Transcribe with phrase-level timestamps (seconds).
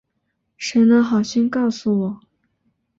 [0.57, 2.21] 谁能好心告诉我